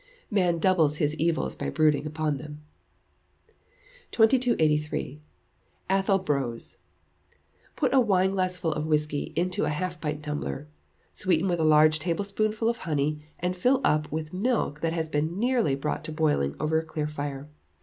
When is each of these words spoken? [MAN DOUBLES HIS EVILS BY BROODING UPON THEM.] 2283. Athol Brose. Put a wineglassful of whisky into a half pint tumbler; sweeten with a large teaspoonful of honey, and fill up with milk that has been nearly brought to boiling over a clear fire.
[MAN 0.31 0.57
DOUBLES 0.57 0.97
HIS 0.97 1.15
EVILS 1.19 1.55
BY 1.55 1.69
BROODING 1.69 2.07
UPON 2.07 2.37
THEM.] 2.37 2.63
2283. 4.09 5.21
Athol 5.91 6.17
Brose. 6.17 6.77
Put 7.75 7.93
a 7.93 7.99
wineglassful 7.99 8.73
of 8.73 8.87
whisky 8.87 9.31
into 9.35 9.65
a 9.65 9.69
half 9.69 10.01
pint 10.01 10.23
tumbler; 10.23 10.67
sweeten 11.13 11.47
with 11.47 11.59
a 11.59 11.63
large 11.63 11.99
teaspoonful 11.99 12.67
of 12.67 12.77
honey, 12.77 13.21
and 13.37 13.55
fill 13.55 13.79
up 13.83 14.11
with 14.11 14.33
milk 14.33 14.79
that 14.79 14.93
has 14.93 15.07
been 15.07 15.37
nearly 15.37 15.75
brought 15.75 16.03
to 16.05 16.11
boiling 16.11 16.55
over 16.59 16.79
a 16.79 16.83
clear 16.83 17.05
fire. 17.07 17.47